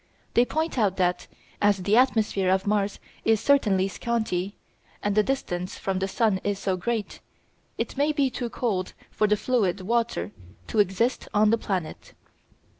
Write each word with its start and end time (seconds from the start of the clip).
They 0.33 0.45
point 0.45 0.79
out 0.79 0.97
that, 0.97 1.27
as 1.61 1.83
the 1.83 1.95
atmosphere 1.95 2.49
of 2.49 2.65
Mars 2.65 2.99
is 3.23 3.39
certainly 3.39 3.87
scanty, 3.87 4.55
and 5.03 5.13
the 5.13 5.21
distance 5.21 5.77
from 5.77 5.99
the 5.99 6.07
sun 6.07 6.41
is 6.43 6.57
so 6.57 6.75
great, 6.75 7.19
it 7.77 7.97
may 7.97 8.11
be 8.11 8.31
too 8.31 8.49
cold 8.49 8.93
for 9.11 9.27
the 9.27 9.37
fluid 9.37 9.81
water 9.81 10.31
to 10.69 10.79
exist 10.79 11.27
on 11.35 11.51
the 11.51 11.57
planet. 11.59 12.15